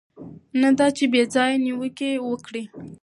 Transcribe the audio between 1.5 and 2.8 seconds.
نیوکې وکړي.